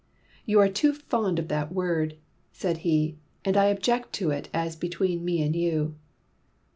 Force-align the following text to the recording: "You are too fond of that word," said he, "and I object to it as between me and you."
"You 0.47 0.59
are 0.59 0.67
too 0.67 0.93
fond 0.93 1.37
of 1.37 1.47
that 1.49 1.71
word," 1.71 2.17
said 2.51 2.77
he, 2.77 3.19
"and 3.45 3.55
I 3.55 3.65
object 3.65 4.13
to 4.13 4.31
it 4.31 4.49
as 4.51 4.75
between 4.75 5.23
me 5.23 5.43
and 5.43 5.55
you." 5.55 5.93